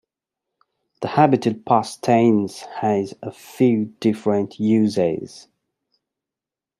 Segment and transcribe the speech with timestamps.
[1.03, 5.47] The habitual past tense has a few different uses.